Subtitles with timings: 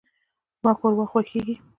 [0.61, 1.55] زما ښوروا خوښیږي.